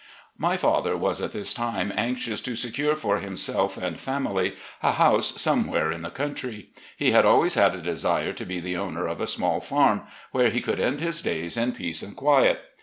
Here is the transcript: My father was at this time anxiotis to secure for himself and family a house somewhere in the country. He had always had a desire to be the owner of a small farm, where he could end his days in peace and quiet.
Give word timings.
My 0.39 0.57
father 0.57 0.97
was 0.97 1.21
at 1.21 1.31
this 1.31 1.53
time 1.53 1.91
anxiotis 1.95 2.43
to 2.45 2.55
secure 2.55 2.95
for 2.95 3.19
himself 3.19 3.77
and 3.77 3.99
family 3.99 4.55
a 4.81 4.93
house 4.93 5.39
somewhere 5.39 5.91
in 5.91 6.01
the 6.01 6.09
country. 6.09 6.69
He 6.97 7.11
had 7.11 7.23
always 7.23 7.53
had 7.53 7.75
a 7.75 7.83
desire 7.83 8.33
to 8.33 8.45
be 8.47 8.59
the 8.59 8.77
owner 8.77 9.05
of 9.05 9.21
a 9.21 9.27
small 9.27 9.59
farm, 9.59 10.01
where 10.31 10.49
he 10.49 10.59
could 10.59 10.79
end 10.79 11.01
his 11.01 11.21
days 11.21 11.55
in 11.55 11.73
peace 11.73 12.01
and 12.01 12.15
quiet. 12.17 12.61